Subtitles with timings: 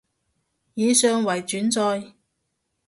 [0.73, 2.13] 以上為轉載